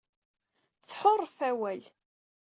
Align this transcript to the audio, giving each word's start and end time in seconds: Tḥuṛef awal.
Tḥuṛef 0.89 1.35
awal. 1.49 1.81